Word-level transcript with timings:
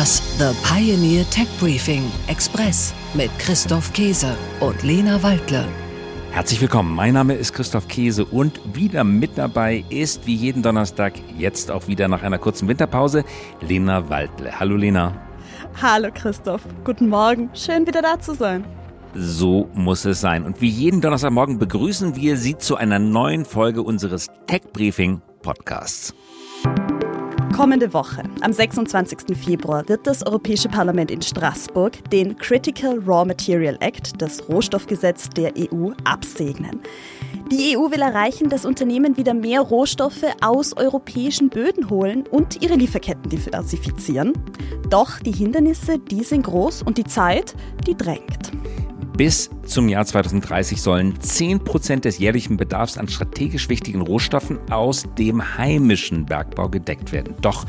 Das 0.00 0.22
The 0.38 0.56
Pioneer 0.66 1.28
Tech 1.28 1.46
Briefing 1.60 2.10
Express 2.26 2.94
mit 3.12 3.30
Christoph 3.38 3.92
Käse 3.92 4.34
und 4.60 4.82
Lena 4.82 5.22
Waldle. 5.22 5.68
Herzlich 6.30 6.58
willkommen, 6.58 6.94
mein 6.94 7.12
Name 7.12 7.34
ist 7.34 7.52
Christoph 7.52 7.86
Käse 7.86 8.24
und 8.24 8.58
wieder 8.74 9.04
mit 9.04 9.36
dabei 9.36 9.84
ist 9.90 10.26
wie 10.26 10.34
jeden 10.34 10.62
Donnerstag 10.62 11.12
jetzt 11.36 11.70
auch 11.70 11.86
wieder 11.86 12.08
nach 12.08 12.22
einer 12.22 12.38
kurzen 12.38 12.66
Winterpause 12.66 13.24
Lena 13.60 14.08
Waldle. 14.08 14.58
Hallo 14.58 14.74
Lena. 14.74 15.14
Hallo 15.82 16.08
Christoph, 16.14 16.62
guten 16.82 17.10
Morgen, 17.10 17.50
schön 17.52 17.86
wieder 17.86 18.00
da 18.00 18.18
zu 18.18 18.32
sein. 18.32 18.64
So 19.14 19.68
muss 19.74 20.06
es 20.06 20.18
sein. 20.22 20.46
Und 20.46 20.62
wie 20.62 20.70
jeden 20.70 21.02
Donnerstagmorgen 21.02 21.58
begrüßen 21.58 22.16
wir 22.16 22.38
Sie 22.38 22.56
zu 22.56 22.76
einer 22.76 22.98
neuen 22.98 23.44
Folge 23.44 23.82
unseres 23.82 24.28
Tech 24.46 24.62
Briefing 24.72 25.20
Podcasts. 25.42 26.14
Kommende 27.60 27.92
Woche, 27.92 28.22
am 28.40 28.54
26. 28.54 29.36
Februar, 29.36 29.86
wird 29.86 30.06
das 30.06 30.26
Europäische 30.26 30.70
Parlament 30.70 31.10
in 31.10 31.20
Straßburg 31.20 32.08
den 32.08 32.38
Critical 32.38 32.98
Raw 33.00 33.26
Material 33.26 33.76
Act, 33.80 34.12
das 34.22 34.48
Rohstoffgesetz 34.48 35.28
der 35.28 35.52
EU, 35.58 35.90
absegnen. 36.04 36.80
Die 37.52 37.76
EU 37.76 37.90
will 37.90 38.00
erreichen, 38.00 38.48
dass 38.48 38.64
Unternehmen 38.64 39.18
wieder 39.18 39.34
mehr 39.34 39.60
Rohstoffe 39.60 40.24
aus 40.40 40.74
europäischen 40.74 41.50
Böden 41.50 41.90
holen 41.90 42.26
und 42.30 42.62
ihre 42.62 42.76
Lieferketten 42.76 43.28
diversifizieren. 43.28 44.32
Doch 44.88 45.18
die 45.18 45.32
Hindernisse, 45.32 45.98
die 45.98 46.24
sind 46.24 46.44
groß 46.44 46.80
und 46.80 46.96
die 46.96 47.04
Zeit, 47.04 47.54
die 47.86 47.94
drängt. 47.94 48.52
Bis 49.20 49.50
zum 49.66 49.90
Jahr 49.90 50.06
2030 50.06 50.80
sollen 50.80 51.12
10% 51.18 52.00
des 52.00 52.16
jährlichen 52.16 52.56
Bedarfs 52.56 52.96
an 52.96 53.06
strategisch 53.06 53.68
wichtigen 53.68 54.00
Rohstoffen 54.00 54.58
aus 54.70 55.04
dem 55.18 55.58
heimischen 55.58 56.24
Bergbau 56.24 56.70
gedeckt 56.70 57.12
werden. 57.12 57.34
Doch 57.42 57.66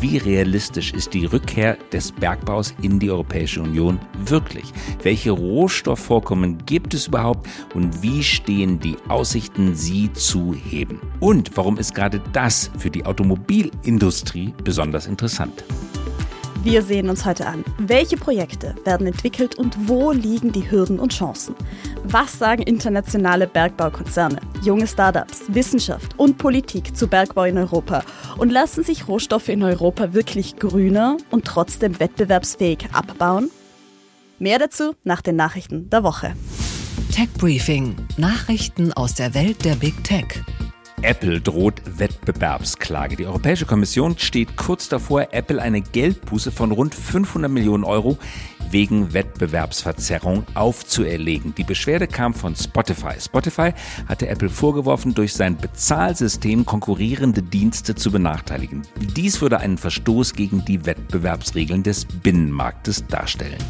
wie 0.00 0.16
realistisch 0.16 0.94
ist 0.94 1.12
die 1.12 1.26
Rückkehr 1.26 1.76
des 1.92 2.10
Bergbaus 2.10 2.74
in 2.80 3.00
die 3.00 3.10
Europäische 3.10 3.60
Union 3.60 4.00
wirklich? 4.24 4.72
Welche 5.02 5.32
Rohstoffvorkommen 5.32 6.64
gibt 6.64 6.94
es 6.94 7.08
überhaupt 7.08 7.50
und 7.74 8.00
wie 8.02 8.24
stehen 8.24 8.80
die 8.80 8.96
Aussichten, 9.08 9.74
sie 9.74 10.10
zu 10.14 10.54
heben? 10.54 11.02
Und 11.20 11.54
warum 11.54 11.76
ist 11.76 11.94
gerade 11.94 12.22
das 12.32 12.70
für 12.78 12.88
die 12.88 13.04
Automobilindustrie 13.04 14.54
besonders 14.64 15.06
interessant? 15.06 15.64
Wir 16.64 16.80
sehen 16.80 17.10
uns 17.10 17.26
heute 17.26 17.46
an, 17.46 17.62
welche 17.76 18.16
Projekte 18.16 18.74
werden 18.86 19.06
entwickelt 19.06 19.56
und 19.56 19.86
wo 19.86 20.12
liegen 20.12 20.50
die 20.50 20.70
Hürden 20.70 20.98
und 20.98 21.12
Chancen. 21.12 21.54
Was 22.04 22.38
sagen 22.38 22.62
internationale 22.62 23.46
Bergbaukonzerne, 23.46 24.40
junge 24.62 24.86
Startups, 24.86 25.42
Wissenschaft 25.48 26.18
und 26.18 26.38
Politik 26.38 26.96
zu 26.96 27.06
Bergbau 27.06 27.44
in 27.44 27.58
Europa? 27.58 28.02
Und 28.38 28.50
lassen 28.50 28.82
sich 28.82 29.06
Rohstoffe 29.08 29.50
in 29.50 29.62
Europa 29.62 30.14
wirklich 30.14 30.56
grüner 30.56 31.18
und 31.30 31.44
trotzdem 31.44 32.00
wettbewerbsfähig 32.00 32.88
abbauen? 32.94 33.50
Mehr 34.38 34.58
dazu 34.58 34.94
nach 35.04 35.20
den 35.20 35.36
Nachrichten 35.36 35.90
der 35.90 36.02
Woche. 36.02 36.32
Tech 37.12 37.28
Briefing: 37.36 37.94
Nachrichten 38.16 38.90
aus 38.94 39.14
der 39.14 39.34
Welt 39.34 39.66
der 39.66 39.74
Big 39.74 40.02
Tech. 40.02 40.42
Apple 41.04 41.40
droht 41.40 41.82
Wettbewerbsklage. 41.98 43.16
Die 43.16 43.26
Europäische 43.26 43.66
Kommission 43.66 44.18
steht 44.18 44.56
kurz 44.56 44.88
davor, 44.88 45.28
Apple 45.32 45.60
eine 45.60 45.82
Geldbuße 45.82 46.50
von 46.50 46.72
rund 46.72 46.94
500 46.94 47.50
Millionen 47.50 47.84
Euro 47.84 48.16
wegen 48.70 49.12
Wettbewerbsverzerrung 49.12 50.46
aufzuerlegen. 50.54 51.54
Die 51.54 51.62
Beschwerde 51.62 52.06
kam 52.06 52.32
von 52.32 52.56
Spotify. 52.56 53.20
Spotify 53.20 53.72
hatte 54.08 54.28
Apple 54.28 54.48
vorgeworfen, 54.48 55.14
durch 55.14 55.34
sein 55.34 55.58
Bezahlsystem 55.58 56.64
konkurrierende 56.64 57.42
Dienste 57.42 57.94
zu 57.94 58.10
benachteiligen. 58.10 58.82
Dies 58.96 59.42
würde 59.42 59.60
einen 59.60 59.76
Verstoß 59.76 60.32
gegen 60.32 60.64
die 60.64 60.86
Wettbewerbsregeln 60.86 61.82
des 61.82 62.06
Binnenmarktes 62.06 63.06
darstellen. 63.06 63.62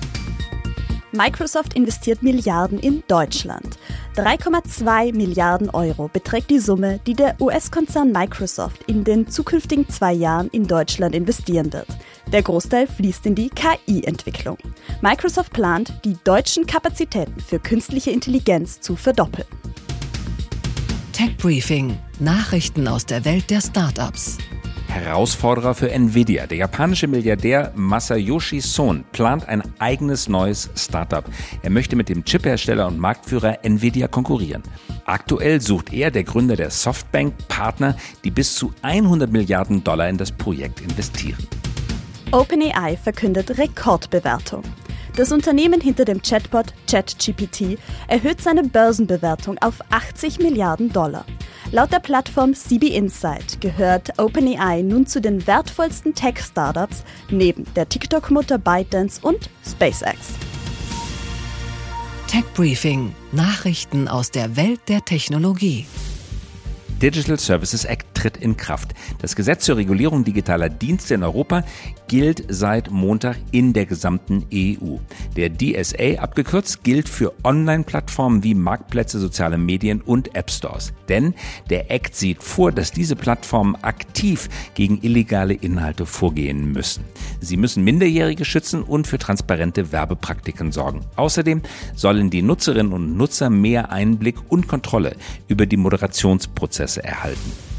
Microsoft 1.15 1.75
investiert 1.75 2.25
Milliarden 2.25 2.81
in 2.81 3.05
Deutschland. 3.07 3.79
3,2 4.17 5.15
Milliarden 5.15 5.71
Euro 5.71 6.09
beträgt 6.13 6.51
die 6.51 6.59
Summe, 6.59 6.99
die 7.07 7.15
der 7.15 7.41
US-Konzern 7.41 8.11
Microsoft 8.11 8.83
in 8.89 9.05
den 9.05 9.29
zukünftigen 9.29 9.89
zwei 9.89 10.13
Jahren 10.13 10.49
in 10.49 10.67
Deutschland 10.67 11.15
investieren 11.15 11.73
wird. 11.73 11.87
Der 12.33 12.43
Großteil 12.43 12.89
fließt 12.89 13.27
in 13.27 13.37
die 13.37 13.49
KI-Entwicklung. 13.49 14.59
Microsoft 15.03 15.53
plant, 15.53 15.93
die 16.05 16.17
deutschen 16.25 16.67
Kapazitäten 16.67 17.39
für 17.41 17.61
künstliche 17.61 18.11
Intelligenz 18.11 18.81
zu 18.81 18.97
verdoppeln. 18.97 19.47
Tech 21.13 21.37
Briefing: 21.37 21.97
Nachrichten 22.19 22.89
aus 22.89 23.07
der 23.07 23.25
Welt 23.25 23.51
der 23.51 23.61
Startups. 23.61 24.39
Herausforderer 24.95 25.75
für 25.75 25.91
Nvidia. 25.91 26.47
Der 26.47 26.57
japanische 26.57 27.09
Milliardär 27.09 27.73
Masayoshi 27.75 28.61
Son 28.61 29.05
plant 29.11 29.49
ein 29.49 29.63
eigenes 29.81 30.29
neues 30.29 30.71
Startup. 30.77 31.25
Er 31.63 31.71
möchte 31.71 31.97
mit 31.97 32.09
dem 32.09 32.25
Chiphersteller 32.25 32.87
und 32.87 33.01
Marktführer 33.01 33.59
Nvidia 33.65 34.07
konkurrieren. 34.07 34.63
Aktuell 35.05 35.61
sucht 35.61 35.93
er, 35.93 36.13
der 36.13 36.23
Gründer 36.23 36.55
der 36.55 36.71
Softbank, 36.71 37.35
Partner, 37.49 37.97
die 38.23 38.31
bis 38.31 38.55
zu 38.55 38.73
100 38.83 39.33
Milliarden 39.33 39.83
Dollar 39.83 40.09
in 40.09 40.17
das 40.17 40.31
Projekt 40.31 40.81
investieren. 40.81 41.45
OpenAI 42.31 42.97
verkündet 42.97 43.59
Rekordbewertung. 43.59 44.63
Das 45.17 45.33
Unternehmen 45.33 45.81
hinter 45.81 46.05
dem 46.05 46.23
Chatbot 46.23 46.73
ChatGPT 46.89 47.79
erhöht 48.07 48.41
seine 48.41 48.63
Börsenbewertung 48.63 49.59
auf 49.59 49.81
80 49.91 50.39
Milliarden 50.39 50.93
Dollar. 50.93 51.25
Laut 51.75 51.91
der 51.91 51.99
Plattform 51.99 52.55
CB 52.55 52.87
Insight 52.87 53.61
gehört 53.61 54.17
OpenAI 54.21 54.83
nun 54.83 55.09
zu 55.09 55.21
den 55.21 55.45
wertvollsten 55.45 56.15
Tech-Startups 56.15 57.03
neben 57.31 57.65
der 57.75 57.89
TikTok-Mutter 57.89 58.59
ByteDance 58.59 59.21
und 59.21 59.51
SpaceX. 59.69 60.35
Tech 62.29 62.45
Briefing: 62.55 63.13
Nachrichten 63.33 64.07
aus 64.07 64.31
der 64.31 64.55
Welt 64.57 64.83
der 64.87 65.05
Technologie. 65.05 65.85
Digital 67.03 67.41
Services 67.41 67.85
Act 67.85 68.14
tritt 68.25 68.39
in 68.39 68.57
Kraft. 68.57 68.95
Das 69.21 69.37
Gesetz 69.37 69.65
zur 69.65 69.77
Regulierung 69.77 70.25
digitaler 70.25 70.71
Dienste 70.71 71.15
in 71.15 71.23
Europa 71.23 71.63
gilt 72.09 72.45
seit 72.49 72.91
Montag 72.91 73.37
in 73.51 73.75
der 73.75 73.85
gesamten 73.85 74.47
EU. 74.53 74.97
Der 75.37 75.51
DSA 75.51 76.21
abgekürzt 76.21 76.83
gilt 76.85 77.09
für 77.09 77.35
Online-Plattformen 77.45 78.43
wie 78.43 78.55
Marktplätze, 78.55 79.19
soziale 79.19 79.59
Medien 79.59 80.01
und 80.01 80.35
App 80.35 80.51
Stores. 80.51 80.95
Denn 81.09 81.35
der 81.69 81.91
Act 81.91 82.17
sieht 82.17 82.43
vor, 82.43 82.73
dass 82.73 82.93
diese 82.93 83.15
Plattformen 83.15 83.77
aktiv 83.83 84.49
gegen 84.75 85.03
illegale 85.03 85.55
Inhalte 85.55 86.07
vorgehen 86.07 86.73
müssen. 86.73 87.05
Sie 87.41 87.59
müssen 87.59 87.85
Minderjährige 87.85 88.47
schützen 88.47 88.83
und 88.83 89.07
für 89.07 89.19
transparente 89.19 89.93
Werbepraktiken 89.93 90.73
sorgen. 90.73 91.05
Außerdem 91.17 91.61
sollen 91.95 92.31
die 92.31 92.43
Nutzerinnen 92.43 92.93
und 92.93 93.19
Nutzer 93.19 93.51
mehr 93.51 93.93
Einblick 93.93 94.37
und 94.49 94.67
Kontrolle 94.67 95.17
über 95.49 95.67
die 95.67 95.77
Moderationsprozesse 95.77 97.05
erhalten. 97.05 97.74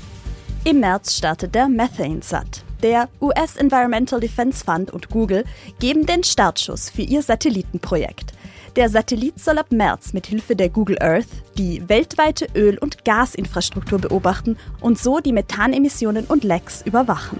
Im 0.67 0.79
März 0.79 1.15
startet 1.15 1.53
der 1.53 1.67
Methane 1.69 2.23
Sat. 2.23 2.63
Der 2.81 3.07
US 3.21 3.55
Environmental 3.55 4.19
Defense 4.19 4.65
Fund 4.65 4.89
und 4.89 5.09
Google 5.09 5.45
geben 5.77 6.07
den 6.07 6.23
Startschuss 6.23 6.89
für 6.89 7.03
ihr 7.03 7.21
Satellitenprojekt. 7.21 8.33
Der 8.75 8.89
Satellit 8.89 9.39
soll 9.39 9.59
ab 9.59 9.71
März 9.71 10.13
mit 10.13 10.25
Hilfe 10.25 10.55
der 10.55 10.69
Google 10.69 10.97
Earth 10.99 11.27
die 11.55 11.87
weltweite 11.87 12.47
Öl- 12.55 12.79
und 12.79 13.05
Gasinfrastruktur 13.05 13.99
beobachten 13.99 14.57
und 14.81 14.97
so 14.97 15.19
die 15.19 15.33
Methanemissionen 15.33 16.25
und 16.25 16.43
Lecks 16.43 16.81
überwachen. 16.81 17.39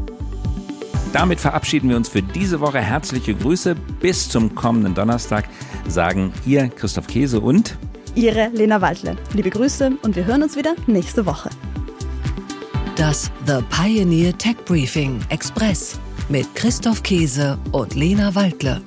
Damit 1.13 1.41
verabschieden 1.41 1.89
wir 1.89 1.97
uns 1.97 2.07
für 2.07 2.21
diese 2.21 2.61
Woche. 2.61 2.79
Herzliche 2.79 3.35
Grüße. 3.35 3.75
Bis 3.99 4.29
zum 4.29 4.55
kommenden 4.55 4.95
Donnerstag 4.95 5.49
sagen 5.87 6.31
ihr 6.45 6.69
Christoph 6.69 7.07
Käse 7.07 7.39
und 7.39 7.77
Ihre 8.15 8.49
Lena 8.49 8.81
Waldle. 8.81 9.17
Liebe 9.33 9.49
Grüße 9.49 9.91
und 10.01 10.15
wir 10.15 10.25
hören 10.25 10.43
uns 10.43 10.55
wieder 10.55 10.75
nächste 10.87 11.25
Woche. 11.25 11.49
Das 12.95 13.31
The 13.45 13.59
Pioneer 13.69 14.37
Tech 14.37 14.57
Briefing 14.65 15.19
Express 15.29 15.99
mit 16.29 16.53
Christoph 16.55 17.03
Käse 17.03 17.57
und 17.71 17.95
Lena 17.95 18.33
Waldle. 18.35 18.81